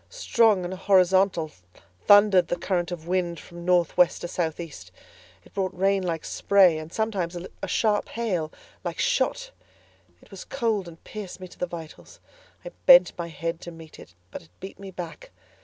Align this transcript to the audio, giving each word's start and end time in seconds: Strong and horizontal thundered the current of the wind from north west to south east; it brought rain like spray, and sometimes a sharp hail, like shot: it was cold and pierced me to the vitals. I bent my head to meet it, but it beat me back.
Strong 0.09 0.65
and 0.65 0.73
horizontal 0.73 1.51
thundered 2.07 2.47
the 2.47 2.55
current 2.55 2.91
of 2.91 3.03
the 3.03 3.09
wind 3.11 3.39
from 3.39 3.63
north 3.63 3.95
west 3.97 4.21
to 4.21 4.27
south 4.27 4.59
east; 4.59 4.91
it 5.45 5.53
brought 5.53 5.77
rain 5.77 6.01
like 6.01 6.25
spray, 6.25 6.79
and 6.79 6.91
sometimes 6.91 7.37
a 7.61 7.67
sharp 7.67 8.09
hail, 8.09 8.51
like 8.83 8.97
shot: 8.97 9.51
it 10.19 10.31
was 10.31 10.43
cold 10.43 10.87
and 10.87 11.03
pierced 11.03 11.39
me 11.39 11.47
to 11.47 11.59
the 11.59 11.67
vitals. 11.67 12.19
I 12.65 12.71
bent 12.87 13.13
my 13.15 13.27
head 13.27 13.61
to 13.61 13.69
meet 13.71 13.99
it, 13.99 14.15
but 14.31 14.41
it 14.41 14.49
beat 14.59 14.79
me 14.79 14.89
back. 14.89 15.29